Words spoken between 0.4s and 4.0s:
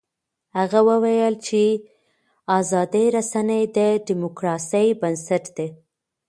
هغه وویل چې ازادې رسنۍ د